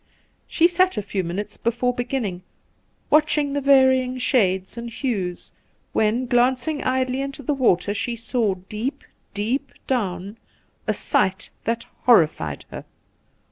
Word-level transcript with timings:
'She 0.57 0.67
sat 0.67 0.97
a 0.97 1.03
few 1.03 1.23
minutes 1.23 1.57
before 1.57 1.93
beginning, 1.93 2.41
watch 3.11 3.37
ing 3.37 3.53
the 3.53 3.61
varying 3.61 4.17
shades 4.17 4.75
and 4.75 4.89
hues, 4.89 5.51
when, 5.93 6.25
glancing 6.25 6.83
idly 6.83 7.21
into 7.21 7.43
the 7.43 7.53
water, 7.53 7.93
she 7.93 8.15
saw 8.15 8.55
deep, 8.55 9.03
deep 9.35 9.71
down, 9.85 10.37
a 10.87 10.93
sight 10.95 11.51
that 11.65 11.85
horrified 12.05 12.65
her. 12.71 12.83